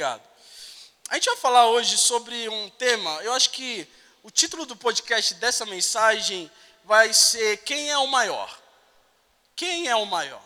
[0.00, 0.22] Obrigado.
[1.10, 3.86] A gente vai falar hoje sobre um tema, eu acho que
[4.22, 6.50] o título do podcast dessa mensagem
[6.86, 8.58] vai ser Quem é o maior?
[9.54, 10.42] Quem é o maior?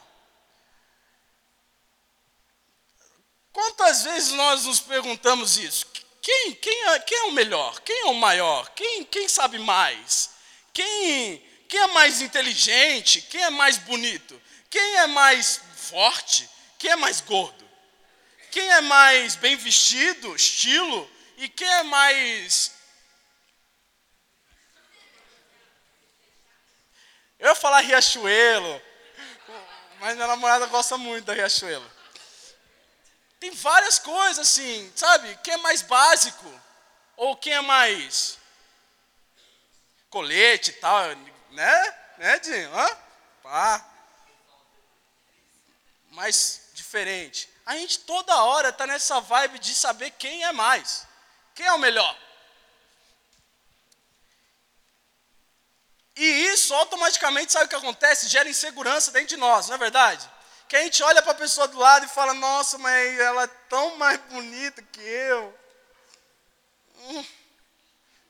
[3.52, 5.86] Quantas vezes nós nos perguntamos isso?
[6.20, 7.80] Quem, quem, é, quem é o melhor?
[7.82, 8.68] Quem é o maior?
[8.70, 10.30] Quem, quem sabe mais?
[10.72, 13.22] Quem, quem é mais inteligente?
[13.22, 14.42] Quem é mais bonito?
[14.68, 16.50] Quem é mais forte?
[16.76, 17.63] Quem é mais gordo?
[18.54, 21.10] Quem é mais bem vestido, estilo?
[21.38, 22.70] E quem é mais.
[27.36, 28.80] Eu ia falar Riachuelo,
[29.98, 31.90] mas minha namorada gosta muito da Riachuelo.
[33.40, 35.36] Tem várias coisas assim, sabe?
[35.42, 36.48] Quem é mais básico?
[37.16, 38.38] Ou quem é mais
[40.08, 41.08] colete e tal,
[41.50, 41.98] né?
[42.18, 42.72] Né, Dinho?
[42.72, 42.98] Hã?
[43.42, 43.84] Pá.
[46.12, 47.52] Mais diferente.
[47.66, 51.06] A gente toda hora está nessa vibe de saber quem é mais.
[51.54, 52.18] Quem é o melhor?
[56.16, 58.28] E isso automaticamente, sabe o que acontece?
[58.28, 60.30] Gera insegurança dentro de nós, não é verdade?
[60.68, 63.46] Que a gente olha para a pessoa do lado e fala: Nossa, mas ela é
[63.68, 65.58] tão mais bonita que eu.
[66.96, 67.24] Hum,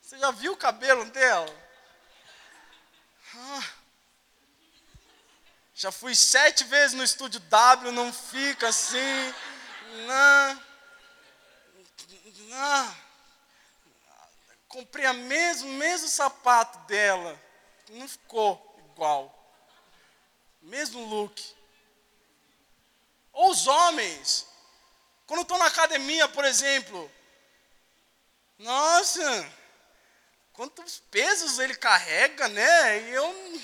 [0.01, 1.65] você já viu o cabelo dela?
[3.37, 3.65] Ah,
[5.75, 9.35] já fui sete vezes no estúdio W, não fica assim.
[10.07, 10.63] Não.
[12.49, 12.97] Não.
[14.69, 17.39] Comprei a mesmo, mesmo sapato dela.
[17.91, 19.33] Não ficou igual.
[20.63, 21.43] Mesmo look.
[23.33, 24.47] Ou os homens,
[25.27, 27.11] quando estão na academia, por exemplo,
[28.59, 29.53] nossa,
[30.53, 33.09] quantos pesos ele carrega, né?
[33.09, 33.61] E eu,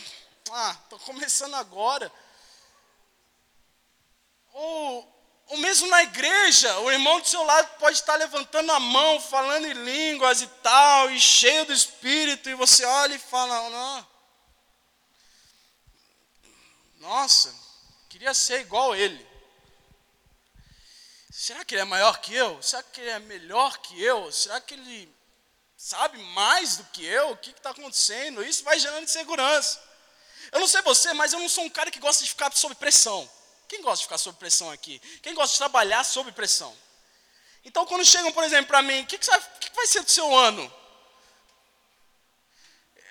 [0.53, 2.13] ah, estou começando agora.
[4.53, 9.21] Ou, ou mesmo na igreja, o irmão do seu lado pode estar levantando a mão,
[9.21, 14.09] falando em línguas e tal, e cheio do Espírito, e você olha e fala, não,
[17.01, 17.55] nossa,
[18.09, 19.27] queria ser igual ele.
[21.31, 22.63] Será que ele é maior que eu?
[22.63, 24.31] Será que ele é melhor que eu?
[24.31, 25.11] Será que ele
[25.75, 27.31] sabe mais do que eu?
[27.31, 28.45] O que está acontecendo?
[28.45, 29.90] Isso vai gerando insegurança.
[30.53, 32.75] Eu não sei você, mas eu não sou um cara que gosta de ficar sob
[32.75, 33.29] pressão.
[33.69, 34.99] Quem gosta de ficar sob pressão aqui?
[35.23, 36.77] Quem gosta de trabalhar sob pressão?
[37.65, 39.29] Então, quando chegam, por exemplo, para mim, o que, que,
[39.61, 40.73] que, vai ser do seu ano?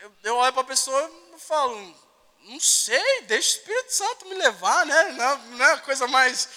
[0.01, 1.95] Eu, eu olho para a pessoa e falo,
[2.44, 5.03] não sei, deixa o Espírito Santo me levar, né?
[5.12, 6.50] Não, não é a coisa mais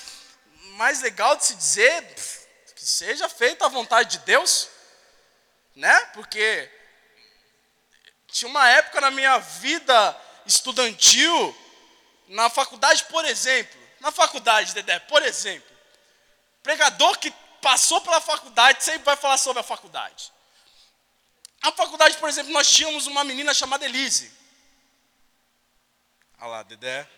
[0.72, 2.02] mais legal de se dizer
[2.74, 4.68] que seja feita a vontade de Deus,
[5.74, 6.00] né?
[6.14, 6.70] Porque
[8.26, 11.56] tinha uma época na minha vida estudantil,
[12.28, 15.70] na faculdade, por exemplo, na faculdade, Dedé, por exemplo,
[16.62, 20.32] pregador que passou pela faculdade sempre vai falar sobre a faculdade.
[21.62, 24.32] Na faculdade, por exemplo, nós tínhamos uma menina chamada Elise.
[26.38, 27.08] Olha lá, Dedé.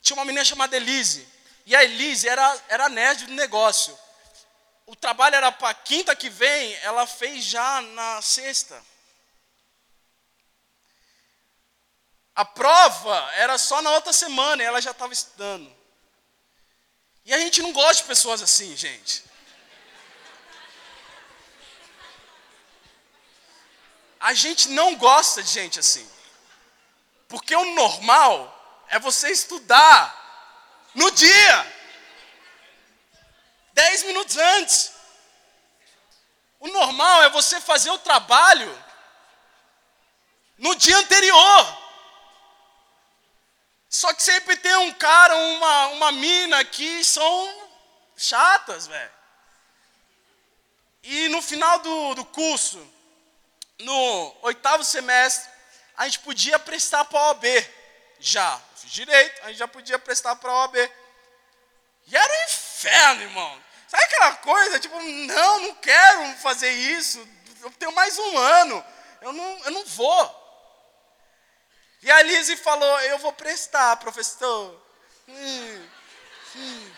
[0.00, 1.26] Tinha uma menina chamada Elise.
[1.66, 3.98] E a Elise era, era nerd do negócio.
[4.86, 8.80] O trabalho era para quinta que vem, ela fez já na sexta.
[12.40, 15.70] A prova era só na outra semana e ela já estava estudando.
[17.22, 19.22] E a gente não gosta de pessoas assim, gente.
[24.18, 26.10] A gente não gosta de gente assim.
[27.28, 31.76] Porque o normal é você estudar no dia.
[33.74, 34.92] Dez minutos antes.
[36.58, 38.84] O normal é você fazer o trabalho
[40.56, 41.79] no dia anterior.
[43.90, 47.68] Só que sempre tem um cara, uma, uma mina que são
[48.16, 49.10] chatas, velho.
[51.02, 52.80] E no final do, do curso,
[53.80, 55.50] no oitavo semestre,
[55.96, 57.44] a gente podia prestar para a OAB
[58.20, 60.76] já fiz direito, a gente já podia prestar para a OAB.
[62.06, 63.62] E era um inferno, irmão.
[63.88, 67.26] Sabe aquela coisa, tipo, não, não quero fazer isso,
[67.60, 68.84] eu tenho mais um ano,
[69.20, 70.39] eu não, eu não vou.
[72.02, 74.80] E a Lise falou, eu vou prestar, professor.
[75.28, 75.88] Hum,
[76.56, 76.90] hum.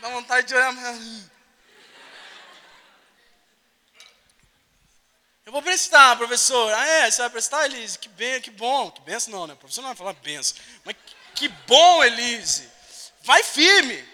[0.00, 0.72] Dá vontade de olhar.
[0.74, 1.28] Hum.
[5.46, 6.72] Eu vou prestar, professor.
[6.72, 7.10] Ah, é?
[7.10, 7.98] Você vai prestar, Elise?
[7.98, 8.90] Que bem, que bom.
[8.90, 9.54] Que benção não, né?
[9.54, 10.56] O professor não vai falar benção.
[10.84, 10.96] Mas
[11.34, 12.68] que bom, Elise.
[13.22, 14.06] Vai firme.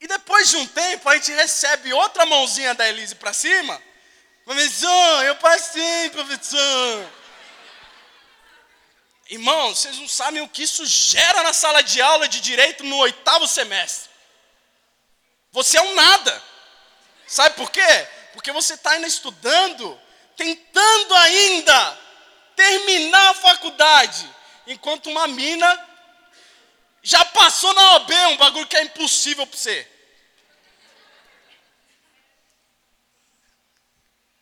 [0.00, 3.80] E depois de um tempo, a gente recebe outra mãozinha da Elise para cima.
[4.44, 7.19] Professor, eu passei, professor.
[9.30, 12.96] Irmãos, vocês não sabem o que isso gera na sala de aula de direito no
[12.96, 14.10] oitavo semestre.
[15.52, 16.42] Você é um nada.
[17.28, 18.08] Sabe por quê?
[18.32, 20.00] Porque você está ainda estudando,
[20.36, 21.98] tentando ainda
[22.56, 24.28] terminar a faculdade,
[24.66, 25.88] enquanto uma mina
[27.00, 29.88] já passou na OB, um bagulho que é impossível para você.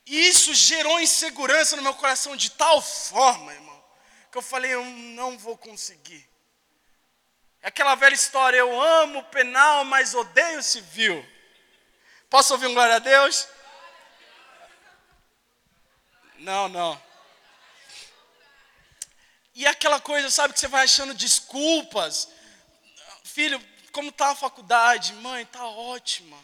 [0.07, 3.68] Isso gerou insegurança no meu coração de tal forma, irmão,
[4.31, 6.27] que eu falei, eu não vou conseguir.
[7.61, 11.25] É aquela velha história, eu amo o penal, mas odeio o civil.
[12.29, 13.47] Posso ouvir um glória a Deus?
[16.37, 17.01] Não, não.
[19.53, 22.29] E aquela coisa, sabe, que você vai achando desculpas.
[23.23, 23.61] Filho,
[23.91, 25.11] como está a faculdade?
[25.13, 26.37] Mãe, está ótima.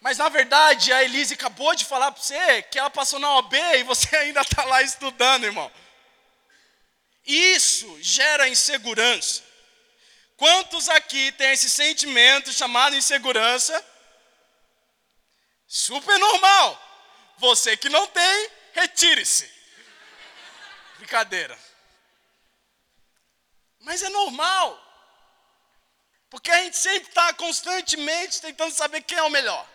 [0.00, 3.56] Mas na verdade, a Elise acabou de falar para você que ela passou na OB
[3.56, 5.70] e você ainda está lá estudando, irmão.
[7.24, 9.42] Isso gera insegurança.
[10.36, 13.84] Quantos aqui têm esse sentimento chamado insegurança?
[15.66, 17.34] Super normal.
[17.38, 19.50] Você que não tem, retire-se.
[20.98, 21.58] Brincadeira.
[23.80, 24.78] Mas é normal.
[26.28, 29.68] Porque a gente sempre está constantemente tentando saber quem é o melhor.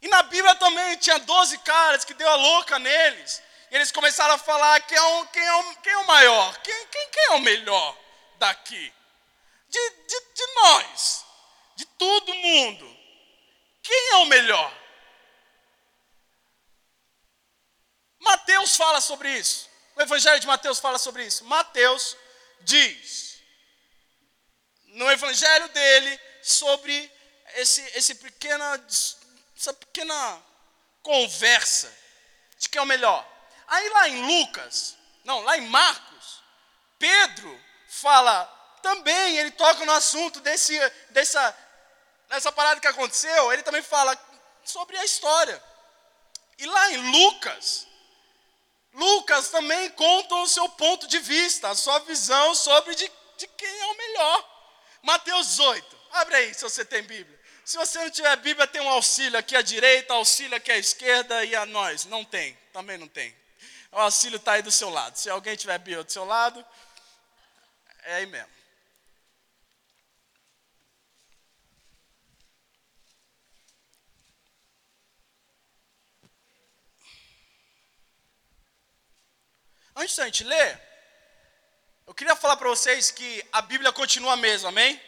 [0.00, 3.40] E na Bíblia também tinha 12 caras que deu a louca neles.
[3.72, 6.86] Eles começaram a falar quem é o, quem é o, quem é o maior, quem,
[6.88, 7.98] quem, quem é o melhor
[8.36, 8.92] daqui.
[9.66, 11.24] De, de, de nós,
[11.74, 12.98] de todo mundo.
[13.82, 14.78] Quem é o melhor?
[18.20, 19.70] Mateus fala sobre isso.
[19.96, 21.42] O Evangelho de Mateus fala sobre isso.
[21.46, 22.14] Mateus
[22.60, 23.42] diz,
[24.84, 27.10] no Evangelho dele, sobre
[27.54, 28.86] esse, esse pequena,
[29.56, 30.42] essa pequena
[31.02, 31.90] conversa
[32.58, 33.31] de quem é o melhor.
[33.66, 36.42] Aí lá em Lucas, não, lá em Marcos,
[36.98, 38.44] Pedro fala
[38.82, 40.78] também, ele toca no assunto desse,
[41.10, 41.56] dessa,
[42.28, 44.18] dessa parada que aconteceu, ele também fala
[44.64, 45.62] sobre a história.
[46.58, 47.86] E lá em Lucas,
[48.92, 53.80] Lucas também conta o seu ponto de vista, a sua visão sobre de, de quem
[53.80, 54.48] é o melhor.
[55.02, 57.40] Mateus 18, abre aí se você tem Bíblia.
[57.64, 61.44] Se você não tiver Bíblia, tem um auxílio aqui à direita, auxílio aqui à esquerda
[61.44, 62.04] e a nós.
[62.04, 63.34] Não tem, também não tem.
[63.92, 65.16] O auxílio está aí do seu lado.
[65.16, 66.64] Se alguém tiver Bíblia do seu lado,
[68.04, 68.50] é aí mesmo.
[79.94, 80.80] Antes da gente ler,
[82.06, 84.98] eu queria falar para vocês que a Bíblia continua a mesma, amém?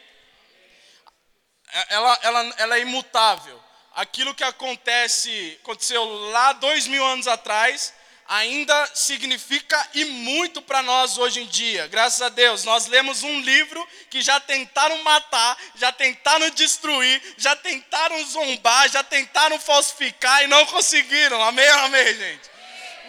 [1.89, 3.65] Ela, ela, ela é imutável.
[3.95, 7.95] Aquilo que acontece, aconteceu lá dois mil anos atrás,
[8.29, 11.87] ainda significa e muito para nós hoje em dia.
[11.89, 17.55] Graças a Deus, nós lemos um livro que já tentaram matar, já tentaram destruir, já
[17.57, 21.43] tentaram zombar, já tentaram falsificar e não conseguiram.
[21.43, 22.51] Amém, amém, gente?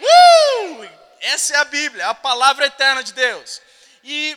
[0.00, 0.88] Uh!
[1.20, 3.62] Essa é a Bíblia, a palavra eterna de Deus.
[4.04, 4.36] E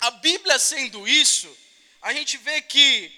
[0.00, 1.54] a Bíblia sendo isso,
[2.02, 3.12] a gente vê que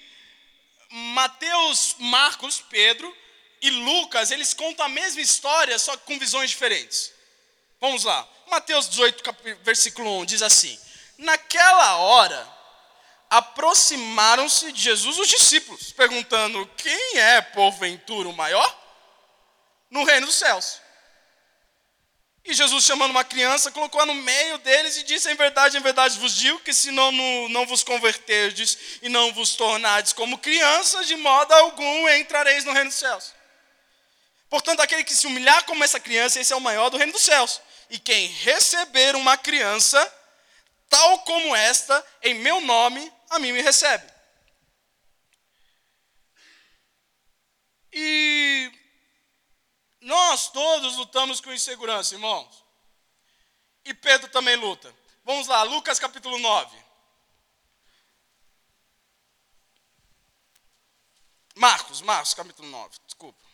[0.89, 3.15] Mateus, Marcos, Pedro
[3.61, 7.11] e Lucas, eles contam a mesma história, só que com visões diferentes.
[7.79, 8.27] Vamos lá.
[8.47, 9.23] Mateus 18,
[9.63, 10.77] versículo 1 diz assim:
[11.17, 12.47] Naquela hora,
[13.29, 18.77] aproximaram-se de Jesus os discípulos, perguntando: Quem é, porventura, o maior?
[19.89, 20.81] No reino dos céus.
[22.45, 26.17] E Jesus, chamando uma criança, colocou-a no meio deles e disse: Em verdade, em verdade
[26.17, 27.11] vos digo que se não,
[27.49, 32.89] não, vos converterdes e não vos tornardes como crianças, de modo algum entrareis no reino
[32.89, 33.38] dos céus.
[34.49, 37.21] Portanto, aquele que se humilhar como essa criança, esse é o maior do reino dos
[37.21, 37.61] céus.
[37.89, 39.99] E quem receber uma criança,
[40.89, 44.11] tal como esta, em meu nome, a mim me recebe.
[47.91, 48.71] E
[50.01, 52.65] nós todos lutamos com insegurança, irmãos.
[53.85, 54.93] E Pedro também luta.
[55.23, 56.89] Vamos lá, Lucas capítulo 9.
[61.55, 63.48] Marcos, Marcos capítulo 9, desculpa.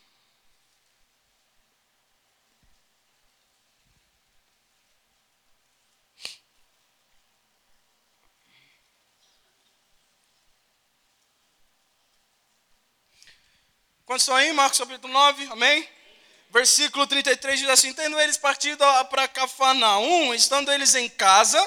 [14.05, 14.53] Quantos estão aí?
[14.53, 15.89] Marcos capítulo 9, amém?
[16.51, 21.59] Versículo 33 diz assim: Tendo eles partido para Cafarnaum, estando eles em casa,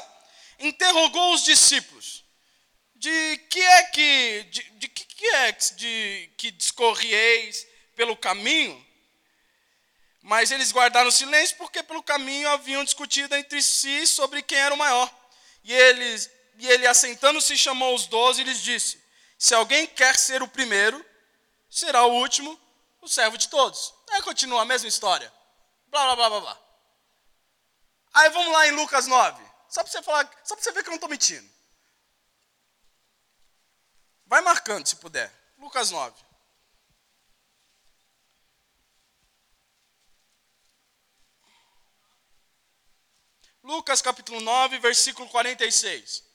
[0.61, 2.25] interrogou os discípulos:
[2.95, 7.67] De que é que, de, de que é de, que discorrieis
[7.97, 8.87] pelo caminho?
[10.23, 14.79] Mas eles guardaram silêncio porque pelo caminho haviam discutido entre si sobre quem era o
[14.79, 15.13] maior.
[15.65, 19.03] E eles e ele assentando-se chamou os doze e lhes disse:
[19.37, 21.05] Se alguém quer ser o primeiro,
[21.69, 22.59] será o último,
[23.01, 23.95] o servo de todos.
[24.11, 25.33] Aí continua a mesma história.
[25.87, 26.69] Blá, blá, blá, blá, blá.
[28.15, 29.43] Aí vamos lá em Lucas 9.
[29.69, 31.49] Só para você falar, só para você ver que eu não estou mentindo.
[34.27, 35.33] Vai marcando, se puder.
[35.59, 36.29] Lucas 9.
[43.63, 46.28] Lucas capítulo 9, versículo 46.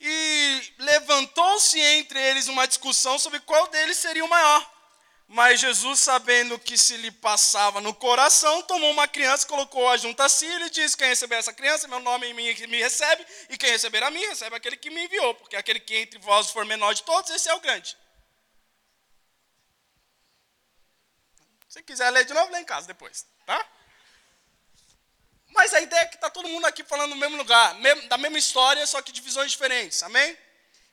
[0.00, 4.74] E levantou-se entre eles uma discussão sobre qual deles seria o maior.
[5.26, 10.28] Mas Jesus, sabendo que se lhe passava no coração, tomou uma criança, colocou-a junto a
[10.28, 13.70] si e lhe disse: Quem receber essa criança, meu nome me, me recebe, e quem
[13.70, 16.92] receber a mim, recebe aquele que me enviou, porque aquele que entre vós for menor
[16.92, 17.96] de todos, esse é o grande.
[21.68, 23.66] Se quiser ler de novo, lê em casa depois, tá?
[25.54, 27.76] Mas a ideia é que está todo mundo aqui falando no mesmo lugar,
[28.08, 30.36] da mesma história, só que de visões diferentes, amém?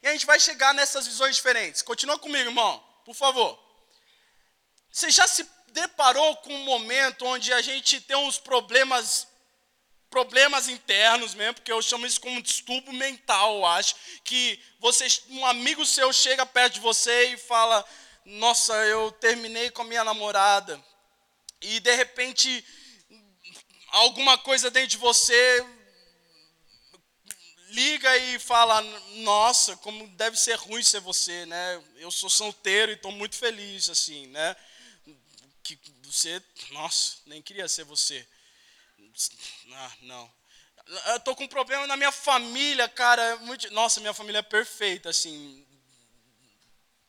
[0.03, 1.81] E a gente vai chegar nessas visões diferentes.
[1.81, 3.59] Continua comigo, irmão, por favor.
[4.91, 9.27] Você já se deparou com um momento onde a gente tem uns problemas
[10.09, 15.07] problemas internos mesmo, porque eu chamo isso como um distúrbio mental, eu acho, que você,
[15.29, 17.83] um amigo seu chega perto de você e fala:
[18.25, 20.83] "Nossa, eu terminei com a minha namorada".
[21.61, 22.65] E de repente
[23.91, 25.65] alguma coisa dentro de você
[27.69, 28.81] liga e fala:
[29.17, 31.83] "Nossa, como deve ser ruim ser você, né?
[31.97, 34.55] Eu sou solteiro e estou muito feliz assim, né?"
[35.63, 38.27] que você, nossa, nem queria ser você.
[39.73, 40.33] Ah, não.
[41.07, 43.37] Eu tô com um problema na minha família, cara.
[43.37, 45.65] Muito, nossa, minha família é perfeita, assim.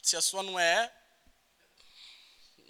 [0.01, 0.93] Se a sua não é,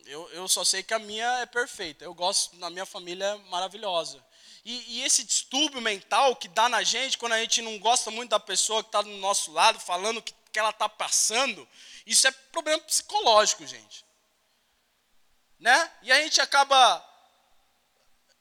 [0.07, 2.05] eu, eu só sei que a minha é perfeita.
[2.05, 4.25] Eu gosto, na minha família é maravilhosa.
[4.65, 8.31] E, e, esse distúrbio mental que dá na gente quando a gente não gosta muito
[8.31, 11.69] da pessoa que está do nosso lado, falando o que, que ela está passando,
[12.07, 14.05] isso é problema psicológico, gente
[15.63, 15.91] né?
[16.03, 17.09] E a gente acaba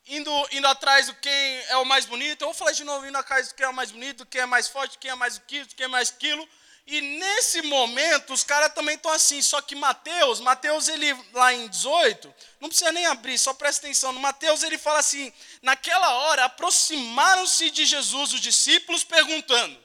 [0.07, 2.41] indo, indo atrás do quem é o mais bonito.
[2.41, 4.45] Eu vou falar de novo, indo atrás do quem é o mais bonito, quem é
[4.47, 6.49] mais forte, quem é mais aquilo, quem é mais aquilo.
[6.85, 9.41] E nesse momento, os caras também estão assim.
[9.41, 14.11] Só que Mateus, Mateus, ele lá em 18, não precisa nem abrir, só presta atenção.
[14.11, 19.81] No Mateus, ele fala assim: naquela hora, aproximaram-se de Jesus os discípulos, perguntando.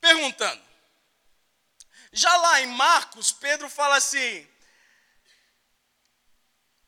[0.00, 0.62] Perguntando.
[2.12, 4.46] Já lá em Marcos, Pedro fala assim: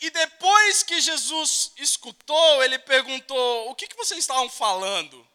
[0.01, 5.27] e depois que Jesus escutou, ele perguntou: O que, que vocês estavam falando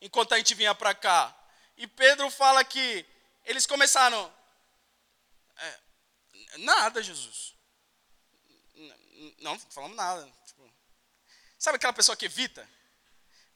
[0.00, 1.34] enquanto a gente vinha para cá?
[1.78, 3.06] E Pedro fala que
[3.44, 4.34] eles começaram:
[5.56, 5.80] é,
[6.58, 7.54] Nada, Jesus.
[9.38, 10.30] Não, não falamos nada.
[10.46, 10.70] Tipo,
[11.58, 12.68] sabe aquela pessoa que evita?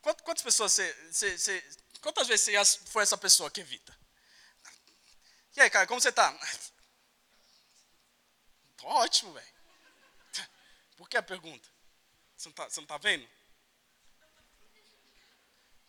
[0.01, 3.97] Quantas pessoas você, você, você, Quantas vezes você foi essa pessoa que evita?
[5.57, 6.37] E aí, cara, como você está?
[8.83, 9.53] Ótimo, velho.
[10.97, 11.69] Por que a pergunta?
[12.37, 13.29] Você não está tá vendo?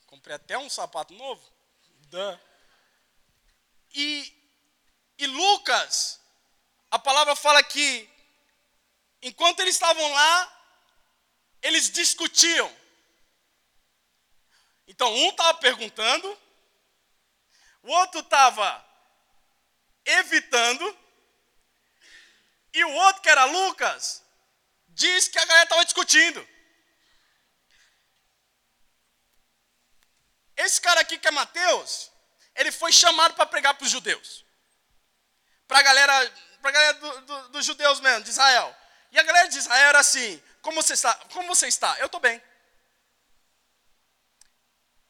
[0.06, 1.63] Comprei até um sapato novo.
[3.94, 4.34] E,
[5.18, 6.20] e Lucas,
[6.92, 8.10] a palavra fala que,
[9.22, 10.66] enquanto eles estavam lá,
[11.62, 12.72] eles discutiam.
[14.88, 16.38] Então, um estava perguntando,
[17.82, 18.86] o outro estava
[20.06, 20.98] evitando,
[22.74, 24.24] e o outro, que era Lucas,
[24.90, 26.53] diz que a galera estava discutindo.
[30.66, 32.12] Esse cara aqui que é Mateus,
[32.56, 34.46] ele foi chamado para pregar para os judeus.
[35.68, 38.76] Para a galera, pra galera dos do, do judeus mesmo, de Israel.
[39.12, 41.14] E a galera de Israel era assim: como você está?
[41.34, 41.98] Como você está?
[42.00, 42.42] Eu estou bem.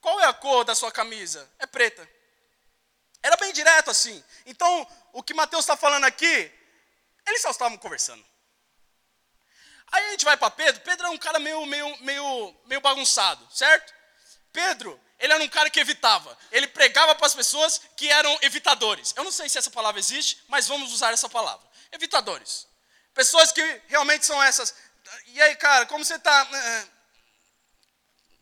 [0.01, 1.49] Qual é a cor da sua camisa?
[1.59, 2.07] É preta.
[3.21, 4.21] Era bem direto assim.
[4.45, 6.51] Então, o que Mateus está falando aqui,
[7.25, 8.23] eles só estavam conversando.
[9.91, 10.81] Aí a gente vai para Pedro.
[10.81, 13.93] Pedro é um cara meio, meio, meio, meio bagunçado, certo?
[14.51, 16.37] Pedro, ele era um cara que evitava.
[16.51, 19.13] Ele pregava para as pessoas que eram evitadores.
[19.15, 21.65] Eu não sei se essa palavra existe, mas vamos usar essa palavra.
[21.91, 22.67] Evitadores.
[23.13, 24.75] Pessoas que realmente são essas.
[25.27, 26.47] E aí, cara, como você está?
[26.51, 26.87] É...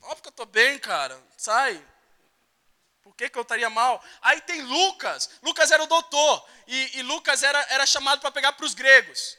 [0.03, 1.21] Óbvio que eu estou bem, cara.
[1.37, 1.85] Sai.
[3.03, 4.03] Por que, que eu estaria mal?
[4.21, 5.29] Aí tem Lucas.
[5.41, 6.47] Lucas era o doutor.
[6.67, 9.37] E, e Lucas era, era chamado para pegar para os gregos.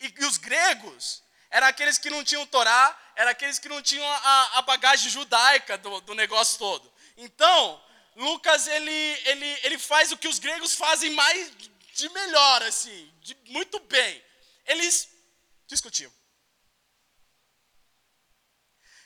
[0.00, 4.06] E, e os gregos eram aqueles que não tinham Torá, eram aqueles que não tinham
[4.06, 6.90] a, a bagagem judaica do, do, negócio todo.
[7.14, 7.84] Então,
[8.16, 11.52] Lucas, ele, ele, ele faz o que os gregos fazem mais
[11.92, 14.24] de melhor, assim, de muito bem.
[14.64, 15.10] Eles
[15.66, 16.10] discutiam.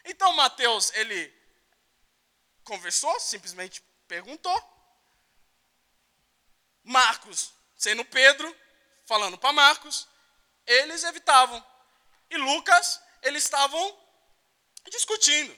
[0.04, 1.34] Então, Mateus, ele
[2.62, 4.56] conversou, simplesmente perguntou.
[6.84, 8.56] Marcos, sendo Pedro,
[9.04, 10.06] falando para Marcos,
[10.64, 11.75] eles evitavam.
[12.30, 13.99] E Lucas, eles estavam
[14.90, 15.56] discutindo.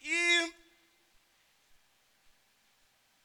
[0.00, 0.54] E,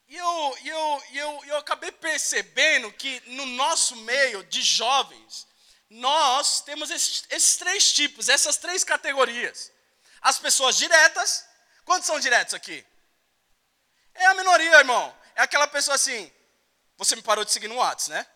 [0.07, 5.47] e eu, eu, eu, eu acabei percebendo que no nosso meio de jovens,
[5.89, 9.71] nós temos esses, esses três tipos, essas três categorias.
[10.21, 11.45] As pessoas diretas,
[11.85, 12.85] quantos são diretos aqui?
[14.13, 15.15] É a minoria, irmão.
[15.35, 16.31] É aquela pessoa assim,
[16.97, 18.27] você me parou de seguir no WhatsApp, né?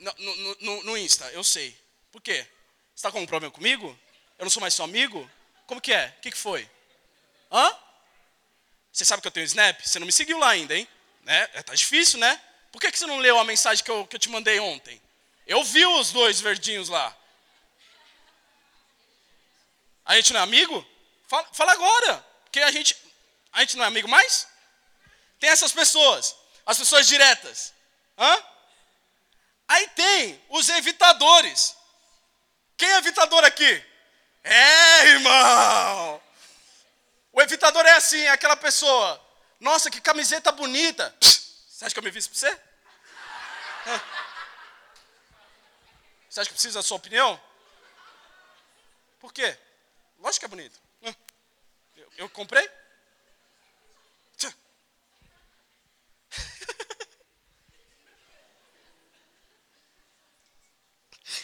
[0.00, 1.83] No, no, no, no Insta, eu sei.
[2.14, 2.46] Por quê?
[2.94, 3.98] Você está com um problema comigo?
[4.38, 5.28] Eu não sou mais seu amigo?
[5.66, 6.14] Como que é?
[6.16, 6.70] O que, que foi?
[7.50, 7.76] Hã?
[8.92, 9.80] Você sabe que eu tenho Snap?
[9.80, 10.86] Você não me seguiu lá ainda, hein?
[11.22, 11.50] Né?
[11.54, 12.40] É, tá difícil, né?
[12.70, 15.02] Por que, que você não leu a mensagem que eu, que eu te mandei ontem?
[15.44, 17.16] Eu vi os dois verdinhos lá.
[20.04, 20.86] A gente não é amigo?
[21.26, 22.24] Fala, fala agora.
[22.44, 22.96] Porque a gente,
[23.52, 24.46] a gente não é amigo mais?
[25.40, 26.36] Tem essas pessoas.
[26.64, 27.74] As pessoas diretas.
[28.16, 28.44] Hã?
[29.66, 31.74] Aí tem os evitadores.
[32.76, 33.84] Quem é evitador aqui?
[34.42, 36.22] É, irmão!
[37.32, 39.20] O evitador é assim, é aquela pessoa.
[39.58, 41.14] Nossa, que camiseta bonita.
[41.20, 42.60] Você acha que eu me visto pra você?
[46.28, 47.40] Você acha que precisa da sua opinião?
[49.20, 49.56] Por quê?
[50.18, 50.80] Lógico que é bonito.
[51.96, 52.68] Eu, eu comprei?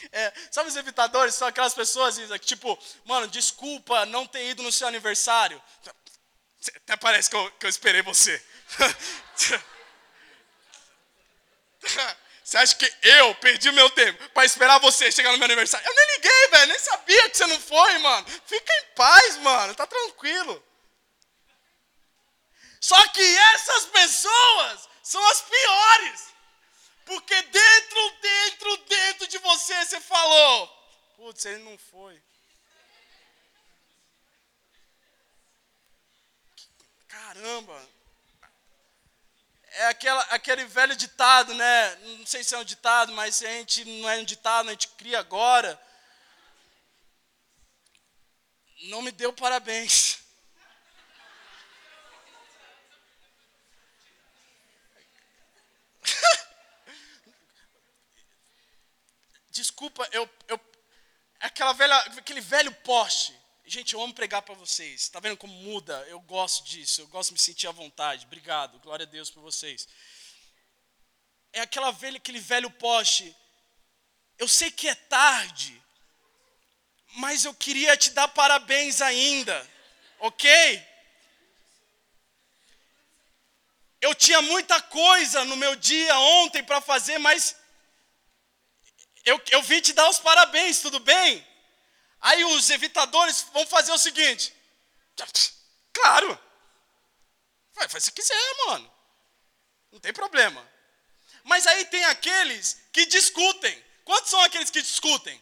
[0.13, 1.35] É, sabe os evitadores?
[1.35, 5.61] São aquelas pessoas que, tipo, mano, desculpa não ter ido no seu aniversário.
[6.77, 8.43] Até parece que eu, que eu esperei você.
[12.51, 15.87] Você acha que eu perdi meu tempo para esperar você chegar no meu aniversário?
[15.87, 18.27] Eu nem liguei, velho, nem sabia que você não foi, mano.
[18.45, 20.61] Fica em paz, mano, tá tranquilo.
[22.81, 26.30] Só que essas pessoas são as piores.
[27.11, 30.69] Porque dentro, dentro, dentro de você você falou:
[31.17, 32.23] Putz, ele não foi.
[37.09, 37.85] Caramba.
[39.73, 41.97] É aquela, aquele velho ditado, né?
[41.97, 44.87] Não sei se é um ditado, mas a gente não é um ditado, a gente
[44.91, 45.81] cria agora.
[48.83, 50.21] Não me deu parabéns.
[59.81, 60.61] Desculpa, eu, eu
[61.41, 63.35] aquela velha, aquele velho poste.
[63.65, 65.03] Gente, eu amo pregar para vocês.
[65.03, 66.05] Está vendo como muda?
[66.07, 67.01] Eu gosto disso.
[67.01, 68.27] Eu gosto de me sentir à vontade.
[68.27, 68.79] Obrigado.
[68.81, 69.89] Glória a Deus por vocês.
[71.51, 73.35] É aquela velha, aquele velho poste.
[74.39, 75.83] Eu sei que é tarde,
[77.15, 79.67] mas eu queria te dar parabéns ainda.
[80.19, 80.87] OK?
[84.03, 87.57] Eu tinha muita coisa no meu dia ontem para fazer, mas
[89.25, 91.47] eu, eu vim te dar os parabéns, tudo bem?
[92.21, 94.55] Aí os evitadores vão fazer o seguinte:
[95.93, 96.39] claro,
[97.75, 98.93] vai, faz se quiser, mano,
[99.93, 100.69] não tem problema.
[101.45, 103.85] Mas aí tem aqueles que discutem.
[104.05, 105.41] Quantos são aqueles que discutem?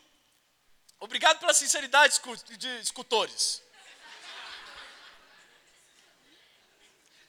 [1.01, 2.21] Obrigado pela sinceridade
[2.57, 3.62] de escutores.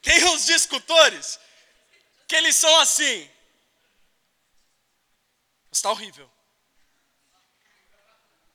[0.02, 1.40] Tem os discutores
[2.28, 3.30] que eles são assim.
[5.72, 6.30] Está horrível.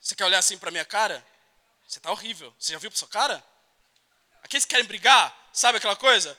[0.04, 1.26] Você quer olhar assim para minha cara?
[1.88, 2.54] Você está horrível.
[2.58, 3.42] Você já viu para sua cara?
[4.42, 6.38] Aqueles que querem brigar, sabe aquela coisa?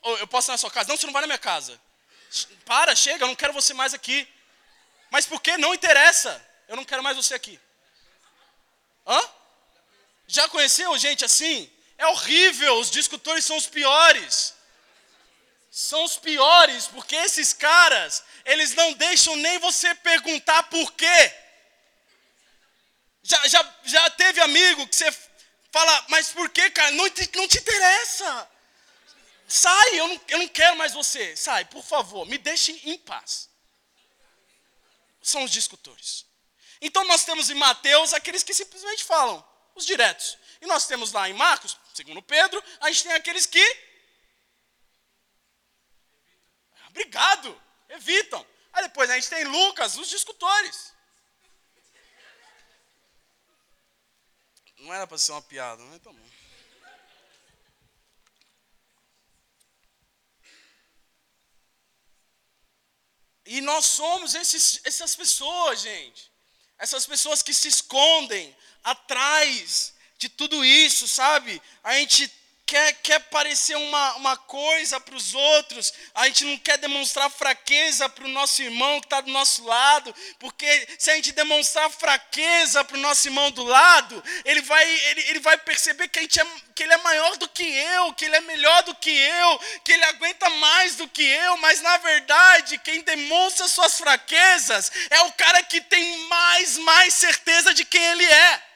[0.00, 0.88] Ou eu posso ir na sua casa?
[0.88, 1.78] Não, você não vai na minha casa.
[2.64, 4.26] Para, chega, eu não quero você mais aqui.
[5.10, 5.58] Mas por que?
[5.58, 6.42] Não interessa.
[6.66, 7.60] Eu não quero mais você aqui.
[9.06, 9.20] Hã?
[10.26, 11.70] Já conheceu gente assim?
[11.98, 14.54] É horrível, os discutores são os piores.
[15.70, 21.45] São os piores, porque esses caras, eles não deixam nem você perguntar por quê.
[23.26, 25.10] Já, já, já teve amigo que você
[25.72, 26.92] fala, mas por que, cara?
[26.92, 28.48] Não te, não te interessa.
[29.48, 31.34] Sai, eu não, eu não quero mais você.
[31.34, 33.50] Sai, por favor, me deixe em paz.
[35.20, 36.24] São os discutores.
[36.80, 40.38] Então nós temos em Mateus aqueles que simplesmente falam, os diretos.
[40.60, 43.86] E nós temos lá em Marcos, segundo Pedro, a gente tem aqueles que.
[46.90, 48.46] Obrigado, evitam.
[48.72, 50.94] Aí depois a gente tem Lucas, os discutores.
[54.78, 56.26] Não era para ser uma piada, mas tá bom.
[63.46, 66.30] E nós somos esses, essas pessoas, gente.
[66.78, 71.62] Essas pessoas que se escondem atrás de tudo isso, sabe?
[71.82, 72.28] A gente
[72.66, 78.08] quer, quer parecer uma, uma coisa para os outros, a gente não quer demonstrar fraqueza
[78.08, 82.82] para o nosso irmão que está do nosso lado, porque se a gente demonstrar fraqueza
[82.84, 86.40] para o nosso irmão do lado, ele vai, ele, ele vai perceber que, a gente
[86.40, 89.58] é, que ele é maior do que eu, que ele é melhor do que eu,
[89.84, 95.20] que ele aguenta mais do que eu, mas na verdade, quem demonstra suas fraquezas é
[95.22, 98.66] o cara que tem mais, mais certeza de quem ele é.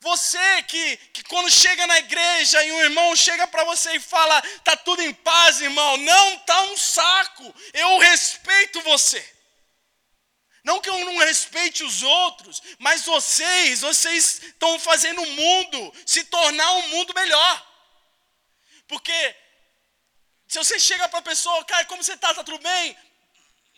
[0.00, 4.40] Você que, que quando chega na igreja e um irmão chega para você e fala,
[4.64, 7.54] tá tudo em paz, irmão, não tá um saco.
[7.74, 9.22] Eu respeito você.
[10.64, 16.24] Não que eu não respeite os outros, mas vocês, vocês estão fazendo o mundo se
[16.24, 17.66] tornar um mundo melhor.
[18.86, 19.36] Porque
[20.48, 22.30] se você chega para a pessoa, cara, como você está?
[22.30, 22.96] Está tudo bem?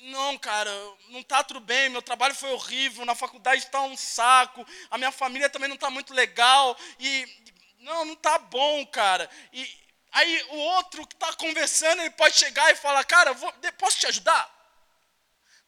[0.03, 0.71] Não, cara,
[1.11, 5.13] não está tudo bem, meu trabalho foi horrível, na faculdade está um saco, a minha
[5.13, 9.31] família também não está muito legal, e não, não está bom, cara.
[9.53, 14.01] E aí o outro que está conversando, ele pode chegar e falar, cara, vou, posso
[14.01, 14.51] te ajudar?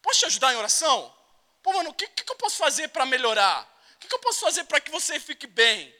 [0.03, 1.17] Posso te ajudar em oração?
[1.63, 3.63] Pô, mano, o que, que eu posso fazer para melhorar?
[3.95, 5.95] O que, que eu posso fazer para que você fique bem?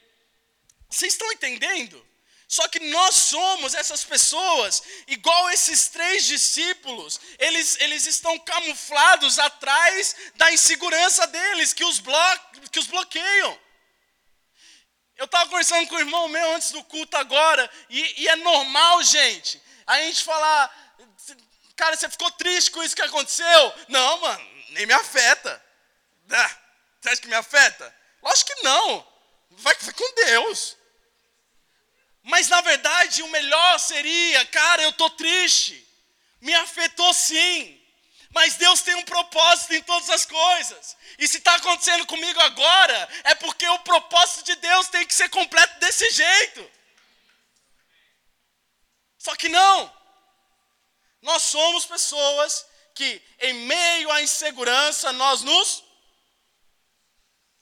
[0.89, 2.05] Vocês estão entendendo?
[2.47, 10.15] Só que nós somos essas pessoas, igual esses três discípulos, eles, eles estão camuflados atrás
[10.35, 12.15] da insegurança deles, que os, blo
[12.71, 13.59] que os bloqueiam.
[15.17, 19.01] Eu estava conversando com o irmão meu antes do culto agora, e, e é normal,
[19.03, 20.95] gente, a gente falar,
[21.75, 23.73] cara, você ficou triste com isso que aconteceu?
[23.87, 25.63] Não, mano, nem me afeta.
[26.29, 26.57] Ah,
[27.01, 27.95] você acha que me afeta?
[28.21, 29.07] Lógico que não.
[29.51, 30.77] Vai, vai com Deus.
[32.25, 35.87] Mas na verdade o melhor seria, cara, eu estou triste.
[36.41, 37.79] Me afetou sim.
[38.31, 40.97] Mas Deus tem um propósito em todas as coisas.
[41.19, 45.29] E se está acontecendo comigo agora, é porque o propósito de Deus tem que ser
[45.29, 46.71] completo desse jeito.
[49.19, 49.95] Só que não.
[51.21, 55.83] Nós somos pessoas que, em meio à insegurança, nós nos,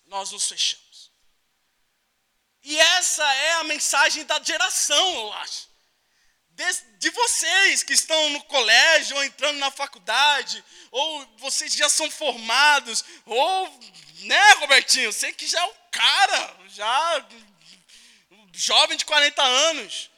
[0.06, 0.83] nós nos fechamos.
[2.64, 5.68] E essa é a mensagem da geração, eu acho.
[6.52, 6.64] De,
[7.00, 13.04] de, vocês que estão no colégio, ou entrando na faculdade, ou vocês já são formados,
[13.26, 13.80] ou,
[14.20, 17.28] né, Robertinho, sei que já é o cara, já
[18.54, 20.12] jovem de 40 anos.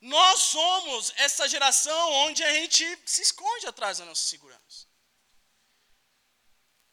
[0.00, 4.86] Nós somos essa geração onde a gente se esconde atrás da nossa segurança.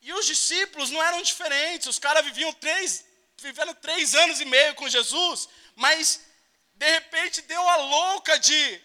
[0.01, 3.05] E os discípulos não eram diferentes, os caras viviam três,
[3.39, 6.25] vivendo três anos e meio com Jesus, mas
[6.73, 8.81] de repente deu a louca de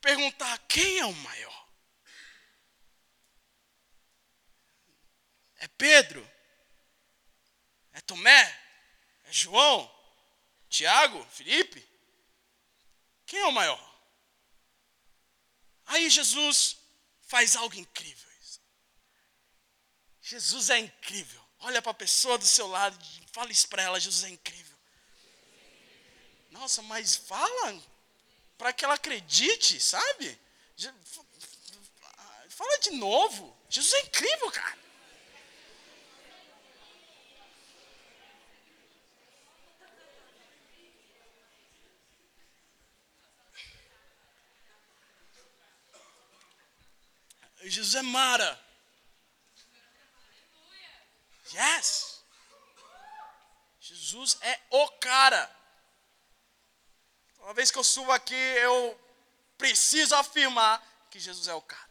[0.00, 1.68] perguntar quem é o maior.
[5.56, 6.30] É Pedro?
[7.92, 8.42] É Tomé?
[9.24, 9.94] É João?
[10.68, 11.24] Tiago?
[11.30, 11.86] Felipe?
[13.26, 13.84] Quem é o maior?
[15.86, 16.76] Aí Jesus
[17.22, 18.28] faz algo incrível.
[20.28, 21.37] Jesus é incrível.
[21.60, 22.96] Olha para a pessoa do seu lado
[23.38, 24.76] fala isso para ela: Jesus é incrível.
[26.50, 27.80] Nossa, mas fala
[28.56, 30.38] para que ela acredite, sabe?
[32.48, 33.56] Fala de novo.
[33.68, 34.78] Jesus é incrível, cara.
[47.62, 48.67] Jesus é Mara.
[51.52, 52.22] Yes.
[53.80, 55.56] Jesus é o cara.
[57.40, 59.00] Uma vez que eu subo aqui, eu
[59.56, 61.88] preciso afirmar que Jesus é o cara.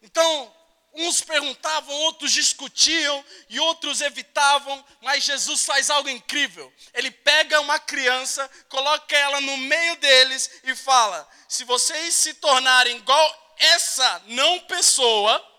[0.00, 0.54] Então,
[0.94, 6.72] uns perguntavam, outros discutiam e outros evitavam, mas Jesus faz algo incrível.
[6.94, 12.96] Ele pega uma criança, coloca ela no meio deles e fala: se vocês se tornarem
[12.96, 15.55] igual essa não pessoa,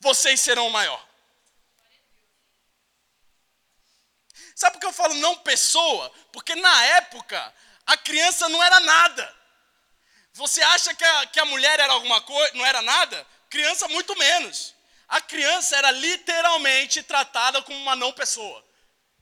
[0.00, 1.06] vocês serão maior.
[4.54, 6.10] Sabe por que eu falo não pessoa?
[6.32, 7.54] Porque na época
[7.86, 9.36] a criança não era nada.
[10.32, 13.26] Você acha que a, que a mulher era alguma coisa, não era nada?
[13.48, 14.74] Criança muito menos.
[15.08, 18.64] A criança era literalmente tratada como uma não pessoa.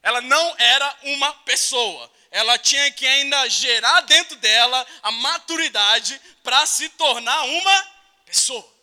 [0.03, 2.11] Ela não era uma pessoa.
[2.31, 7.93] Ela tinha que ainda gerar dentro dela a maturidade para se tornar uma
[8.25, 8.76] pessoa.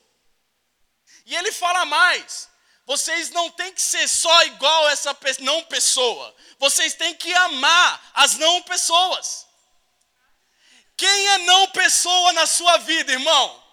[1.25, 2.49] E ele fala mais:
[2.86, 8.36] vocês não têm que ser só igual essa não pessoa, vocês têm que amar as
[8.36, 9.47] não pessoas.
[10.95, 13.63] Quem é não pessoa na sua vida, irmão?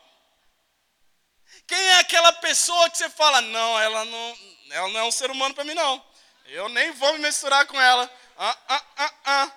[1.67, 4.39] Quem é aquela pessoa que você fala, não, ela não,
[4.71, 6.05] ela não é um ser humano para mim, não.
[6.47, 8.11] Eu nem vou me misturar com ela.
[8.37, 9.53] Ah, ah, ah, ah.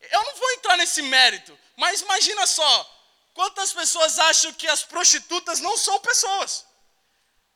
[0.00, 3.00] Eu não vou entrar nesse mérito, mas imagina só,
[3.32, 6.64] quantas pessoas acham que as prostitutas não são pessoas?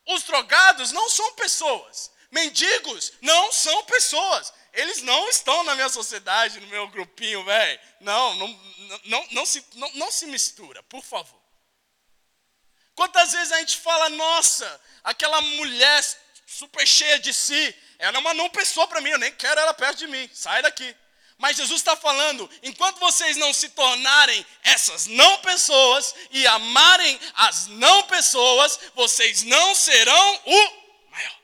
[0.09, 2.11] Os drogados não são pessoas.
[2.31, 4.53] Mendigos não são pessoas.
[4.73, 7.79] Eles não estão na minha sociedade, no meu grupinho, velho.
[7.99, 8.47] Não, não,
[9.05, 11.39] não, não, se, não, não se mistura, por favor.
[12.95, 16.03] Quantas vezes a gente fala, nossa, aquela mulher
[16.45, 19.73] super cheia de si, ela é uma não pessoa para mim, eu nem quero ela
[19.73, 20.95] perto de mim, sai daqui.
[21.39, 27.67] Mas Jesus está falando: enquanto vocês não se tornarem essas não pessoas e amarem as
[27.67, 31.39] não pessoas, vocês não serão o maior.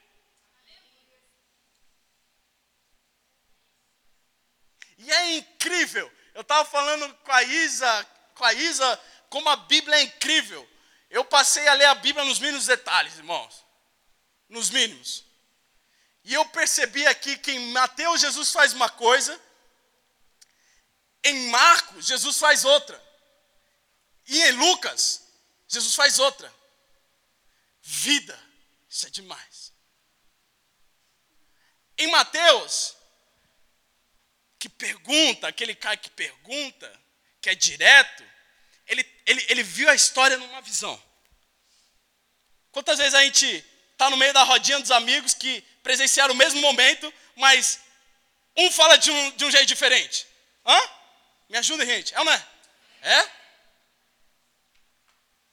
[4.98, 6.12] E é incrível.
[6.34, 10.70] Eu estava falando com a Isa, com a Isa, como a Bíblia é incrível.
[11.10, 13.64] Eu passei a ler a Bíblia nos mínimos detalhes, irmãos.
[14.50, 15.24] Nos mínimos.
[16.26, 19.40] E eu percebi aqui que em Mateus Jesus faz uma coisa,
[21.26, 23.02] em Marcos Jesus faz outra.
[24.28, 25.28] E em Lucas
[25.68, 26.54] Jesus faz outra.
[27.82, 28.40] Vida,
[28.90, 29.74] isso é demais.
[31.98, 32.96] Em Mateus,
[34.60, 37.02] que pergunta, aquele cara que pergunta,
[37.42, 38.24] que é direto,
[38.88, 41.02] ele, ele, ele viu a história numa visão.
[42.72, 46.60] Quantas vezes a gente está no meio da rodinha dos amigos que presenciaram o mesmo
[46.62, 47.80] momento, mas
[48.58, 50.28] um fala de um, de um jeito diferente?
[50.66, 50.90] Hã?
[51.50, 52.14] Me ajuda, gente.
[52.14, 52.48] É ou não é?
[53.02, 53.30] É?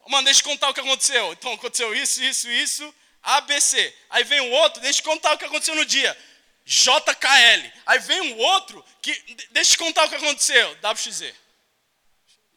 [0.09, 1.33] Mano, deixa eu contar o que aconteceu.
[1.33, 3.97] Então, aconteceu isso, isso, isso, ABC.
[4.11, 6.17] Aí vem um outro, deixa eu contar o que aconteceu no dia.
[6.65, 7.73] JKL.
[7.87, 9.13] Aí vem um outro que.
[9.51, 10.79] Deixa eu contar o que aconteceu.
[10.83, 11.35] WXZ.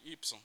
[0.03, 0.35] YZ.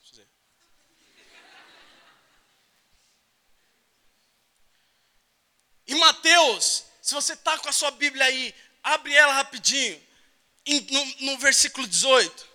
[5.86, 10.00] Em Mateus, se você está com a sua Bíblia aí, abre ela rapidinho.
[10.90, 12.49] No, no versículo 18.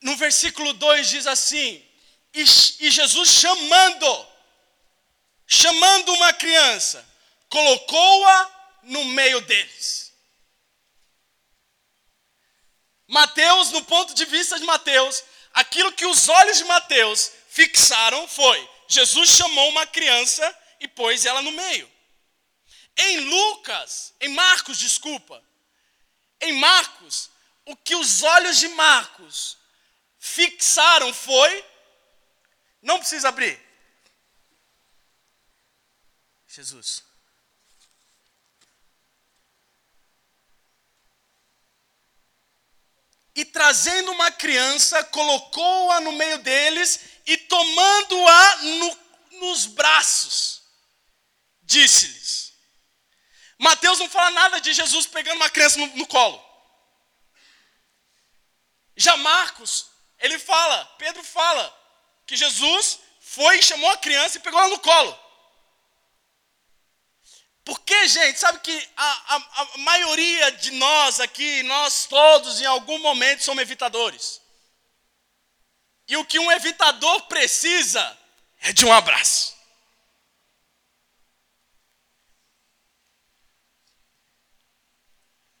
[0.00, 1.84] No versículo 2 diz assim:
[2.34, 4.26] e, e Jesus chamando,
[5.46, 7.04] chamando uma criança,
[7.48, 10.12] colocou-a no meio deles.
[13.08, 18.70] Mateus, no ponto de vista de Mateus, aquilo que os olhos de Mateus fixaram foi:
[18.86, 21.90] Jesus chamou uma criança e pôs ela no meio.
[22.96, 25.42] Em Lucas, em Marcos, desculpa,
[26.40, 27.30] em Marcos,
[27.64, 29.57] o que os olhos de Marcos
[30.28, 31.64] fixaram foi.
[32.82, 33.58] Não precisa abrir.
[36.46, 37.02] Jesus.
[43.34, 48.98] E trazendo uma criança, colocou-a no meio deles e tomando-a no,
[49.38, 50.62] nos braços,
[51.62, 52.52] disse-lhes.
[53.58, 56.44] Mateus não fala nada de Jesus pegando uma criança no, no colo.
[58.96, 59.88] Já Marcos
[60.18, 61.76] ele fala, Pedro fala,
[62.26, 65.28] que Jesus foi, chamou a criança e pegou ela no colo.
[67.64, 72.98] Porque, gente, sabe que a, a, a, maioria de nós aqui, nós todos, em algum
[72.98, 74.40] momento, somos evitadores.
[76.08, 78.18] E o que um evitador precisa
[78.60, 79.54] é de um abraço.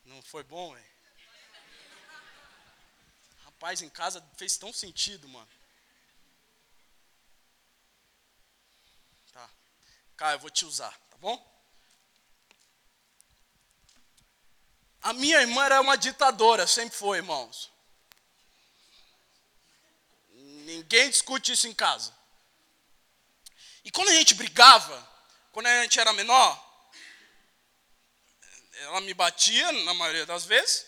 [0.04, 0.87] Não foi bom, hein?
[3.60, 5.48] Rapaz, em casa fez tão sentido, mano.
[9.32, 9.50] Tá.
[10.16, 11.44] Cara, eu vou te usar, tá bom?
[15.02, 17.68] A minha irmã era uma ditadora, sempre foi, irmãos.
[20.30, 22.14] Ninguém discute isso em casa.
[23.82, 25.04] E quando a gente brigava,
[25.50, 26.92] quando a gente era menor,
[28.74, 30.86] ela me batia, na maioria das vezes.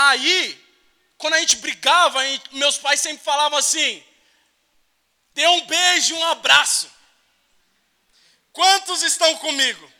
[0.00, 0.64] Aí,
[1.16, 4.04] quando a gente brigava, a gente, meus pais sempre falavam assim:
[5.34, 6.88] dê um beijo e um abraço.
[8.52, 9.92] Quantos estão comigo?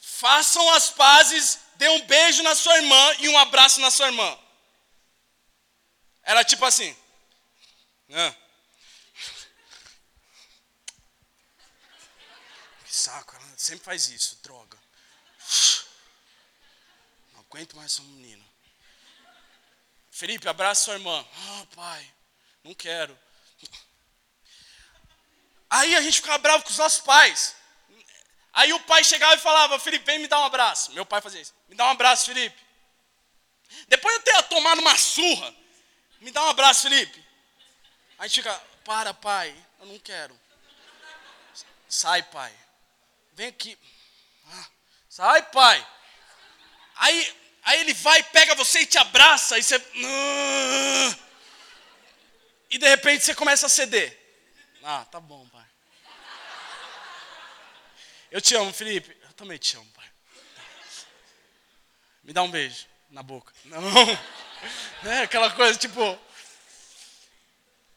[0.00, 4.38] Façam as pazes, dê um beijo na sua irmã e um abraço na sua irmã.
[6.22, 6.96] Era tipo assim.
[12.84, 14.78] Que saco, ela sempre faz isso, droga
[17.48, 18.44] aguento mais essa menina.
[20.10, 21.26] Felipe, abraça sua irmã.
[21.34, 22.14] Ah, oh, pai,
[22.62, 23.18] não quero.
[25.70, 27.56] Aí a gente ficava bravo com os nossos pais.
[28.52, 30.92] Aí o pai chegava e falava, Felipe, vem me dar um abraço.
[30.92, 31.54] Meu pai fazia isso.
[31.68, 32.60] Me dá um abraço, Felipe.
[33.86, 35.54] Depois eu ter tomado uma surra,
[36.20, 37.18] me dá um abraço, Felipe.
[38.18, 40.38] Aí a gente fica, para, pai, eu não quero.
[41.88, 42.52] Sai, pai.
[43.32, 43.78] Vem aqui.
[44.50, 44.66] Ah,
[45.08, 45.86] sai, pai.
[46.98, 49.82] Aí, aí ele vai, pega você e te abraça, e você.
[52.70, 54.16] E de repente você começa a ceder.
[54.82, 55.64] Ah, tá bom, pai.
[58.30, 59.16] Eu te amo, Felipe.
[59.22, 60.06] Eu também te amo, pai.
[62.22, 63.52] Me dá um beijo na boca.
[63.64, 63.80] Não.
[65.04, 66.18] É aquela coisa tipo.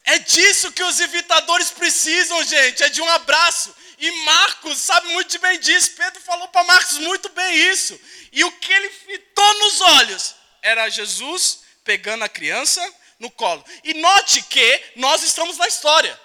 [0.04, 2.84] É disso que os evitadores precisam, gente.
[2.84, 3.76] É de um abraço.
[3.98, 5.92] E Marcos sabe muito bem disso.
[5.96, 8.00] Pedro falou para Marcos muito bem isso.
[8.32, 12.82] E o que ele fitou nos olhos era Jesus pegando a criança
[13.20, 13.64] no colo.
[13.84, 16.20] E note que nós estamos na história.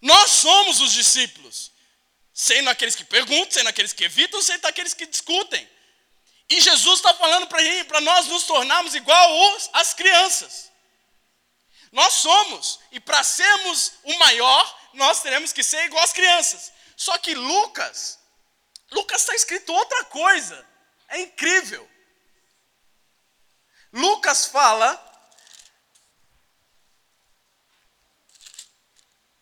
[0.00, 1.72] Nós somos os discípulos.
[2.32, 5.68] Sendo aqueles que perguntam, sendo aqueles que evitam, sendo aqueles que discutem.
[6.50, 10.70] E Jesus está falando para nós nos tornarmos igual as crianças.
[11.90, 16.72] Nós somos, e para sermos o maior, nós teremos que ser igual as crianças.
[16.96, 18.18] Só que Lucas,
[18.90, 20.66] Lucas está escrito outra coisa.
[21.08, 21.88] É incrível.
[23.92, 25.00] Lucas fala,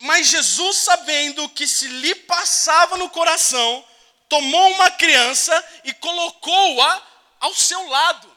[0.02, 3.88] mas Jesus, sabendo que se lhe passava no coração,
[4.28, 7.09] tomou uma criança e colocou-a
[7.40, 8.37] ao seu lado.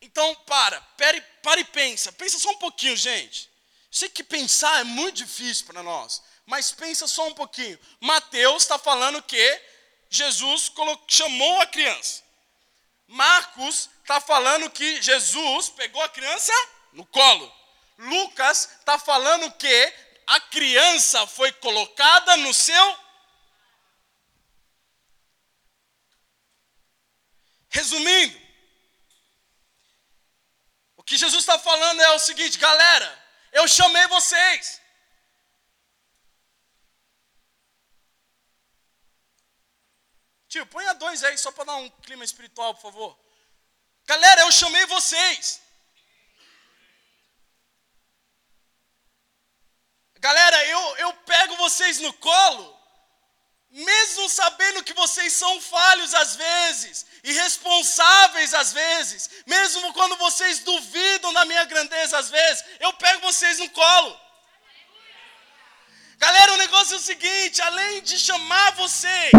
[0.00, 2.10] Então, para, pare, para e pensa.
[2.12, 3.50] Pensa só um pouquinho, gente.
[3.90, 7.78] Sei que pensar é muito difícil para nós, mas pensa só um pouquinho.
[8.00, 9.62] Mateus está falando que
[10.10, 10.70] Jesus
[11.08, 12.22] chamou a criança.
[13.06, 16.52] Marcos está falando que Jesus pegou a criança
[16.92, 17.52] no colo.
[17.98, 19.94] Lucas está falando que
[20.26, 22.98] a criança foi colocada no seu.
[27.70, 28.38] Resumindo,
[30.96, 34.81] o que Jesus está falando é o seguinte, galera, eu chamei vocês.
[40.52, 43.18] Tio, ponha dois aí só para dar um clima espiritual, por favor.
[44.06, 45.62] Galera, eu chamei vocês.
[50.18, 52.78] Galera, eu, eu pego vocês no colo,
[53.70, 61.32] mesmo sabendo que vocês são falhos às vezes, irresponsáveis às vezes, mesmo quando vocês duvidam
[61.32, 64.20] da minha grandeza às vezes, eu pego vocês no colo.
[66.18, 69.32] Galera, o negócio é o seguinte: além de chamar vocês.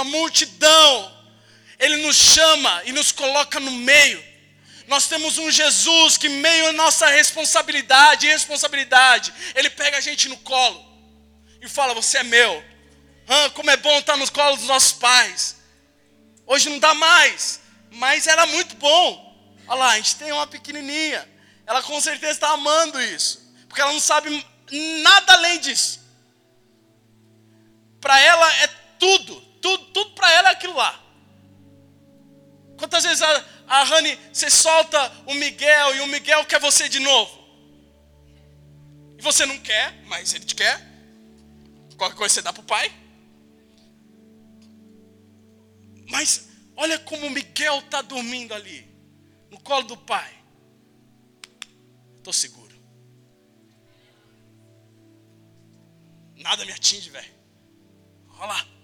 [0.00, 1.24] Uma multidão,
[1.78, 4.22] Ele nos chama e nos coloca no meio.
[4.86, 10.28] Nós temos um Jesus que, meio à nossa responsabilidade e responsabilidade, Ele pega a gente
[10.28, 10.84] no colo
[11.60, 12.64] e fala: Você é meu.
[13.28, 15.56] Ah, como é bom estar nos colos dos nossos pais.
[16.46, 17.60] Hoje não dá mais,
[17.92, 19.28] mas era muito bom.
[19.68, 21.28] Olha lá, a gente tem uma pequenininha.
[21.64, 24.44] Ela com certeza está amando isso, porque ela não sabe
[25.02, 26.00] nada além disso
[28.00, 28.66] para ela é
[28.98, 31.00] tudo, tudo, tudo para ela é aquilo lá.
[32.78, 36.98] Quantas vezes a, a Rani, você solta o Miguel e o Miguel quer você de
[36.98, 37.38] novo?
[39.18, 40.80] E você não quer, mas ele te quer.
[41.96, 42.90] Qualquer coisa você dá para o pai.
[46.08, 48.88] Mas olha como o Miguel está dormindo ali,
[49.50, 50.34] no colo do pai.
[52.16, 52.74] Estou seguro.
[56.36, 57.34] Nada me atinge, velho.
[58.38, 58.79] Olha lá.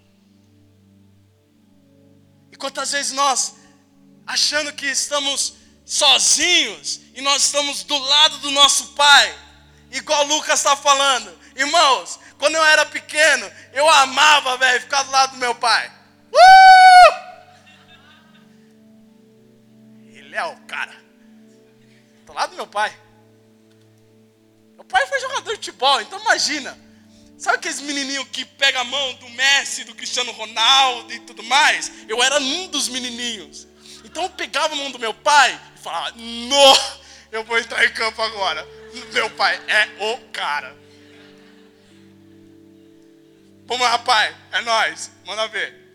[2.57, 3.55] Quantas vezes nós,
[4.25, 5.53] achando que estamos
[5.85, 9.37] sozinhos, e nós estamos do lado do nosso pai,
[9.91, 11.37] igual Lucas está falando.
[11.55, 15.91] Irmãos, quando eu era pequeno, eu amava, velho, ficar do lado do meu pai.
[16.31, 17.27] Uh!
[20.09, 20.95] Ele é o cara.
[22.25, 22.95] Do lado do meu pai.
[24.75, 26.86] Meu pai foi jogador de futebol, então imagina.
[27.37, 31.91] Sabe aqueles menininhos que pega a mão do Messi, do Cristiano Ronaldo e tudo mais?
[32.07, 33.67] Eu era um dos menininhos.
[34.03, 36.77] Então eu pegava a mão do meu pai e falava: No,
[37.31, 38.67] eu vou entrar em campo agora.
[39.13, 40.75] Meu pai é o cara.
[43.67, 44.35] Vamos lá, pai.
[44.53, 45.11] É nós.
[45.25, 45.85] Manda ver.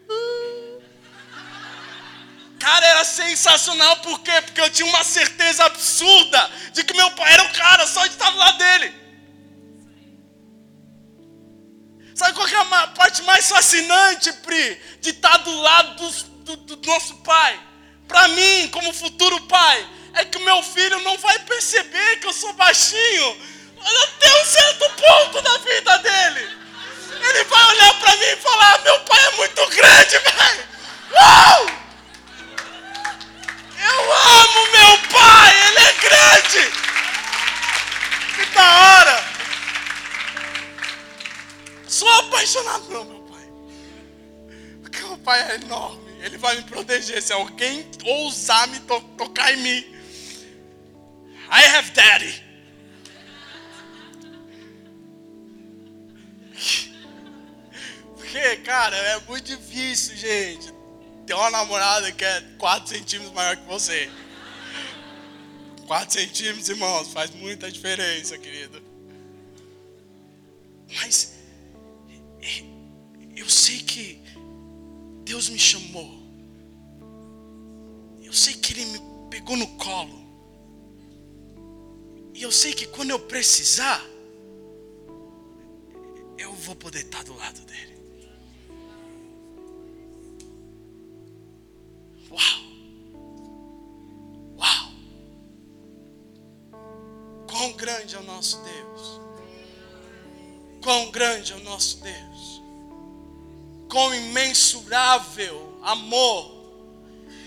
[2.60, 4.40] Cara, era sensacional, por quê?
[4.42, 8.12] Porque eu tinha uma certeza absurda de que meu pai era o cara, só de
[8.12, 9.01] estar do lado dele.
[12.22, 14.80] Sabe qual é a parte mais fascinante, Pri?
[15.00, 16.10] De estar do lado
[16.44, 17.58] do, do, nosso pai.
[18.06, 22.32] Para mim, como futuro pai, é que o meu filho não vai perceber que eu
[22.32, 23.36] sou baixinho
[23.76, 26.48] até um certo ponto da vida dele.
[27.28, 30.64] Ele vai olhar para mim e falar: meu pai é muito grande, velho.
[31.14, 31.66] Uau!
[33.84, 36.72] Eu amo meu pai, ele é grande.
[38.36, 39.31] Que da hora.
[41.92, 43.52] Sou apaixonado pelo meu pai.
[44.80, 46.10] Porque meu pai é enorme.
[46.22, 49.84] Ele vai me proteger se alguém ousar me to tocar em mim.
[51.50, 52.42] I have daddy.
[58.16, 60.72] Porque, cara, é muito difícil, gente
[61.26, 64.10] ter uma namorada que é 4 centímetros maior que você.
[65.86, 68.82] 4 centímetros, irmãos, faz muita diferença, querido.
[70.96, 71.31] Mas
[73.36, 74.20] eu sei que
[75.24, 76.20] Deus me chamou.
[78.22, 78.98] Eu sei que Ele me
[79.30, 80.22] pegou no colo.
[82.34, 84.02] E eu sei que quando eu precisar,
[86.38, 87.92] eu vou poder estar do lado dele.
[92.30, 92.62] Uau!
[94.58, 94.92] Uau!
[97.48, 99.21] Quão grande é o nosso Deus!
[100.82, 102.62] Quão grande é o nosso Deus!
[103.88, 106.60] Quão imensurável amor!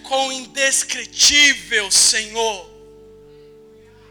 [0.04, 2.70] Quão indescritível Senhor!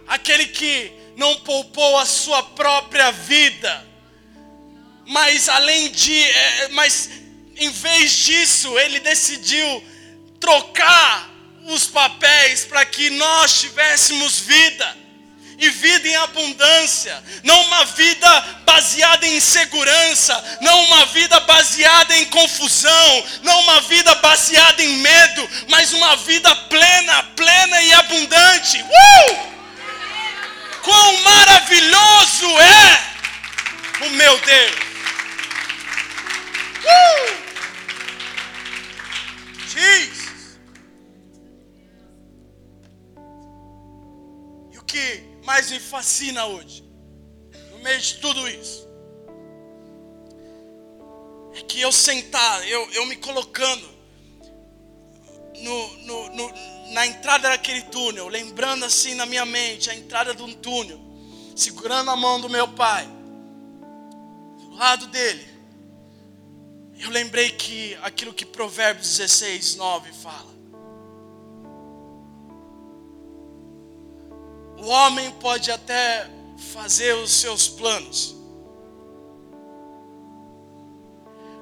[0.06, 3.86] Aquele que não poupou a sua própria vida,
[5.06, 7.08] mas além de, é, mas
[7.56, 9.82] em vez disso, ele decidiu
[10.38, 11.32] trocar
[11.66, 15.03] os papéis para que nós tivéssemos vida
[15.58, 22.26] e vida em abundância, não uma vida baseada em insegurança, não uma vida baseada em
[22.26, 28.82] confusão, não uma vida baseada em medo, mas uma vida plena, plena e abundante.
[28.82, 29.54] Uh!
[30.82, 34.74] Quão maravilhoso é o meu Deus!
[36.84, 37.44] Uh!
[39.72, 40.24] Jesus!
[44.94, 46.82] que mais me fascina hoje,
[47.70, 48.88] no meio de tudo isso,
[51.54, 53.88] é que eu sentar, eu, eu me colocando
[55.60, 56.52] no, no, no,
[56.92, 60.98] na entrada daquele túnel, lembrando assim na minha mente a entrada de um túnel,
[61.54, 63.06] segurando a mão do meu pai,
[64.58, 65.46] do lado dele,
[66.98, 70.53] eu lembrei que aquilo que Provérbios 16, 9 fala.
[74.84, 76.30] O homem pode até
[76.74, 78.36] fazer os seus planos,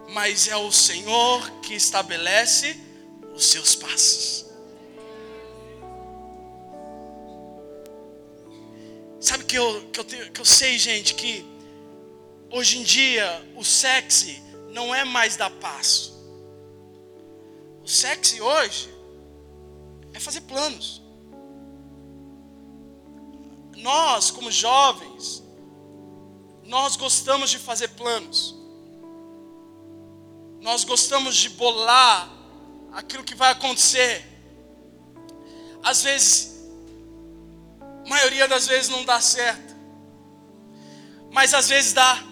[0.09, 2.77] mas é o Senhor que estabelece
[3.33, 4.45] os seus passos.
[9.21, 11.47] Sabe que eu, que eu, tenho, que eu sei, gente, que
[12.51, 14.43] hoje em dia o sexy
[14.73, 16.13] não é mais dar passo.
[17.85, 18.93] O sexy hoje
[20.13, 21.02] é fazer planos
[23.83, 25.43] nós, como jovens,
[26.65, 28.55] nós gostamos de fazer planos.
[30.61, 32.31] Nós gostamos de bolar
[32.93, 34.25] aquilo que vai acontecer.
[35.83, 36.53] Às vezes,
[37.81, 39.75] a maioria das vezes não dá certo.
[41.33, 42.23] Mas às vezes dá.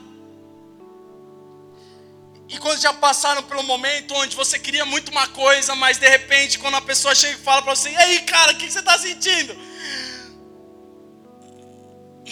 [2.49, 6.59] E quando já passaram pelo momento onde você queria muito uma coisa, mas de repente,
[6.59, 8.97] quando a pessoa chega e fala para você: E aí, cara, o que você está
[8.99, 9.70] sentindo?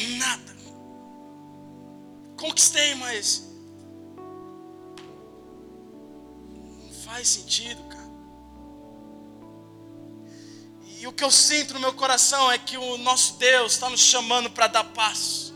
[0.07, 0.57] Nada.
[2.37, 3.49] Conquistei, mas.
[6.49, 8.09] Não faz sentido, cara.
[11.01, 14.01] E o que eu sinto no meu coração é que o nosso Deus está nos
[14.01, 15.55] chamando para dar passo.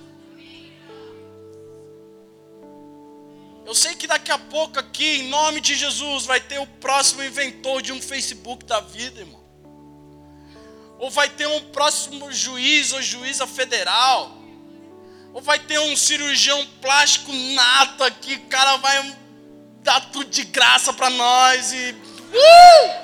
[3.65, 7.23] Eu sei que daqui a pouco aqui, em nome de Jesus, vai ter o próximo
[7.23, 9.42] inventor de um Facebook da vida, irmão
[11.03, 14.39] ou vai ter um próximo juiz ou juíza federal,
[15.35, 19.17] Ou vai ter um cirurgião plástico nato aqui, o cara vai
[19.83, 21.97] dar tudo de graça para nós e.
[22.33, 23.03] Uh!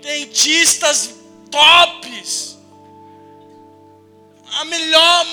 [0.00, 1.14] Dentistas
[1.48, 2.58] tops.
[4.54, 5.26] A melhor,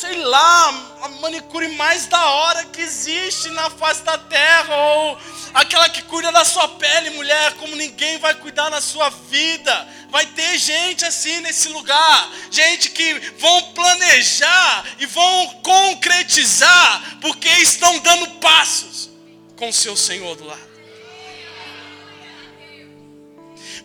[0.00, 0.68] sei lá,
[1.02, 4.74] a manicure mais da hora que existe na face da terra.
[4.74, 5.18] Ou
[5.52, 9.88] aquela que cuida da sua pele, mulher, como ninguém vai cuidar na sua vida.
[10.08, 17.98] Vai ter gente assim nesse lugar, gente que vão planejar e vão concretizar, porque estão
[17.98, 19.10] dando passos
[19.54, 20.70] com o seu Senhor do lado.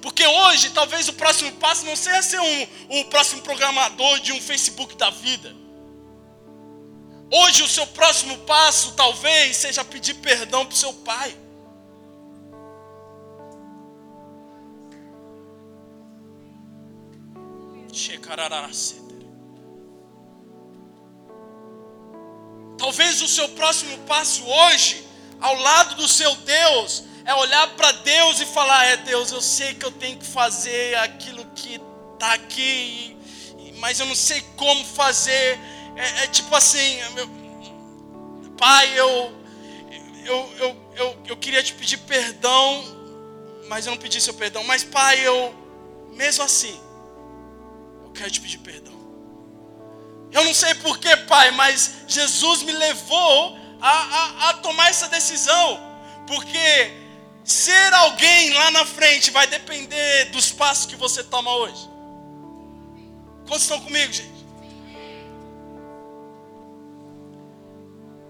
[0.01, 2.67] Porque hoje, talvez o próximo passo não seja ser um,
[3.01, 5.64] o próximo programador de um Facebook da vida.
[7.31, 11.35] Hoje, o seu próximo passo, talvez, seja pedir perdão para o seu pai.
[22.77, 25.03] Talvez o seu próximo passo hoje,
[25.39, 29.73] ao lado do seu Deus, é olhar para Deus e falar: É Deus, eu sei
[29.73, 31.81] que eu tenho que fazer aquilo que
[32.13, 33.17] está aqui,
[33.79, 35.59] mas eu não sei como fazer.
[35.95, 37.29] É, é tipo assim, meu,
[38.57, 39.31] Pai, eu,
[40.25, 42.83] eu, eu, eu, eu queria te pedir perdão,
[43.67, 44.63] mas eu não pedi seu perdão.
[44.63, 45.53] Mas, Pai, eu,
[46.11, 46.79] mesmo assim,
[48.03, 48.93] eu quero te pedir perdão.
[50.31, 55.79] Eu não sei porquê, Pai, mas Jesus me levou a, a, a tomar essa decisão,
[56.27, 57.05] porque
[57.45, 61.87] Ser alguém lá na frente vai depender dos passos que você toma hoje.
[63.47, 64.34] Quantos estão comigo, gente?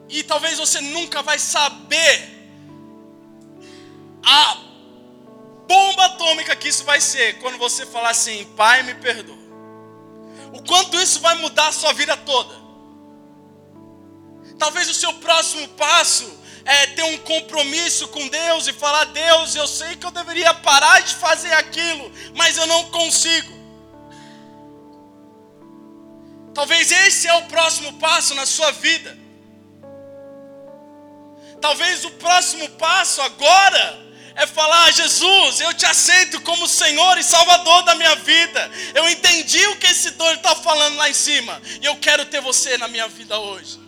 [0.10, 2.36] E talvez você nunca vai saber
[4.24, 4.58] a
[5.68, 9.46] bomba atômica que isso vai ser quando você falar assim: Pai, me perdoa.
[10.54, 12.66] O quanto isso vai mudar a sua vida toda.
[14.58, 16.32] Talvez o seu próximo passo
[16.64, 21.02] é, ter um compromisso com Deus e falar: Deus, eu sei que eu deveria parar
[21.02, 23.54] de fazer aquilo, mas eu não consigo.
[26.54, 29.25] Talvez esse é o próximo passo na sua vida.
[31.62, 37.84] Talvez o próximo passo agora é falar: Jesus, eu te aceito como Senhor e Salvador
[37.84, 38.72] da minha vida.
[38.94, 42.42] Eu entendi o que esse doido está falando lá em cima, e eu quero ter
[42.42, 43.80] você na minha vida hoje.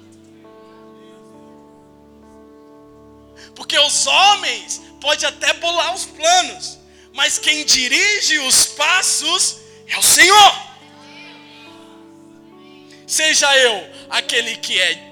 [3.56, 6.78] Porque os homens pode até bolar os planos,
[7.14, 9.58] mas quem dirige os passos
[9.88, 10.68] é o Senhor.
[13.08, 15.07] Seja eu aquele que é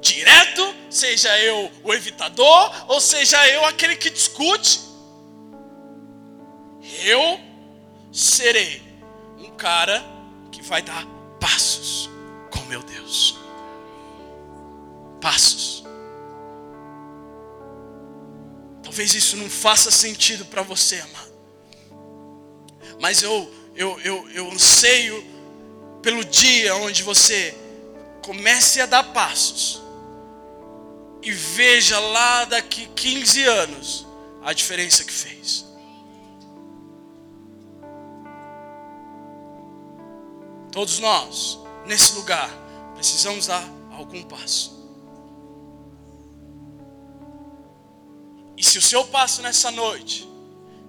[0.00, 4.80] direto, seja eu o evitador, ou seja eu aquele que discute,
[7.04, 7.40] eu
[8.12, 8.82] serei
[9.38, 10.04] um cara
[10.50, 11.04] que vai dar
[11.40, 12.08] passos
[12.50, 13.38] com meu Deus.
[15.20, 15.84] Passos.
[18.82, 21.32] Talvez isso não faça sentido para você, amado.
[23.00, 25.22] Mas eu, eu, eu, eu anseio
[26.00, 27.54] pelo dia onde você
[28.22, 29.85] comece a dar passos
[31.22, 34.06] e veja lá daqui 15 anos
[34.42, 35.64] a diferença que fez.
[40.70, 42.50] Todos nós, nesse lugar,
[42.94, 44.76] precisamos dar algum passo.
[48.56, 50.28] E se o seu passo nessa noite,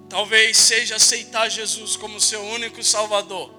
[0.10, 3.50] talvez seja aceitar Jesus como seu único Salvador.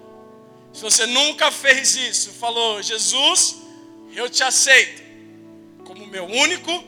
[0.73, 3.57] Se você nunca fez isso, falou, Jesus,
[4.14, 5.08] eu te aceito
[6.09, 6.85] meu único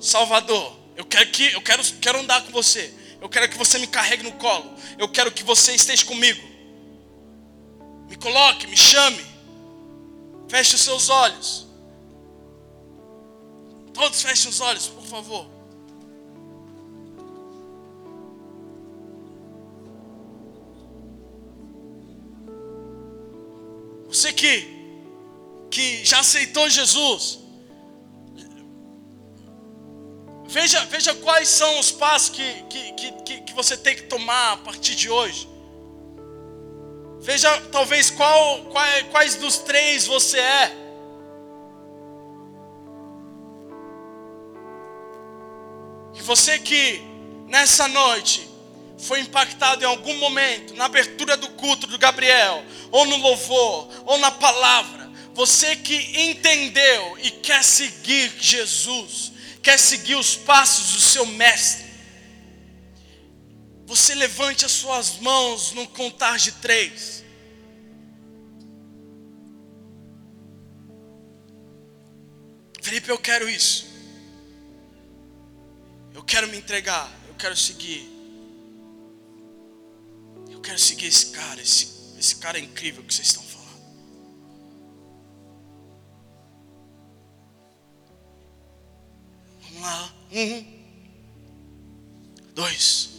[0.00, 0.76] Salvador.
[0.96, 2.92] Eu quero que eu quero, quero andar com você.
[3.20, 4.74] Eu quero que você me carregue no colo.
[4.98, 6.42] Eu quero que você esteja comigo.
[8.08, 9.24] Me coloque, me chame.
[10.48, 11.66] Feche os seus olhos.
[13.92, 15.56] Todos fechem os olhos, por favor.
[24.08, 24.66] Você que,
[25.70, 27.38] que já aceitou Jesus,
[30.56, 34.56] veja, veja quais são os passos que, que, que, que você tem que tomar a
[34.56, 35.46] partir de hoje.
[37.20, 40.72] Veja talvez qual, qual, quais dos três você é.
[46.14, 47.02] E você que
[47.48, 48.48] nessa noite
[48.96, 54.16] foi impactado em algum momento, na abertura do culto do Gabriel, ou no louvor, ou
[54.16, 59.35] na palavra, você que entendeu e quer seguir Jesus,
[59.66, 61.84] quer seguir os passos do seu mestre,
[63.84, 67.24] você levante as suas mãos no contar de três.
[72.80, 73.88] Felipe, eu quero isso.
[76.14, 77.10] Eu quero me entregar.
[77.26, 78.08] Eu quero seguir.
[80.48, 81.60] Eu quero seguir esse cara.
[81.60, 83.42] Esse, esse cara é incrível que vocês estão
[89.76, 90.10] Vamos lá.
[90.32, 90.64] Um,
[92.54, 93.10] dois,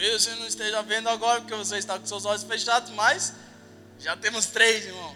[0.00, 3.34] Talvez você não esteja vendo agora porque você está com seus olhos fechados, mas
[3.98, 5.14] já temos três, irmão.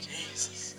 [0.00, 0.74] Jesus.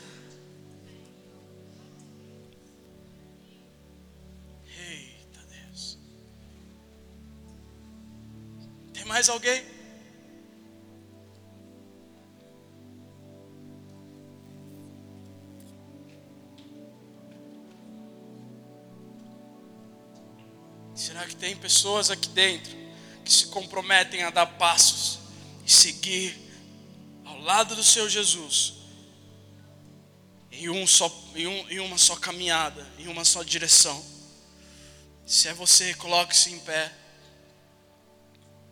[4.77, 5.97] Eita Deus.
[8.93, 9.62] Tem mais alguém?
[21.43, 22.71] Tem pessoas aqui dentro
[23.25, 25.19] que se comprometem a dar passos
[25.65, 26.33] e seguir
[27.25, 28.75] ao lado do seu Jesus
[30.49, 34.01] em, um só, em, um, em uma só caminhada, em uma só direção?
[35.25, 36.89] Se é você, coloque-se em pé.